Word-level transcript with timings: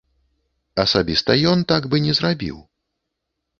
Асабіста 0.83 1.31
ён 1.53 1.59
так 1.73 1.87
бы 1.93 2.03
не 2.09 2.17
зрабіў. 2.23 2.57